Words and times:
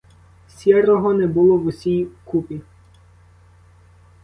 Сірого 0.49 1.13
не 1.13 1.27
було 1.27 1.57
в 1.57 1.65
усій 1.65 2.07
купі. 2.23 2.61